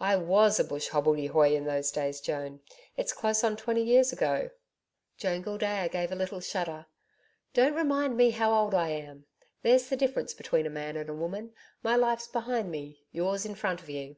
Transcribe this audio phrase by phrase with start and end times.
[0.00, 2.62] I WAS a bush hobbledehoy in those days, Joan.
[2.96, 4.50] It's close on twenty years ago.'
[5.16, 6.86] Joan Gildea gave a little shudder.
[7.54, 9.26] 'Don't remind me how old I am.
[9.62, 11.52] There's the difference between a man and a woman.
[11.80, 14.16] My life's behind me: yours in front of you.'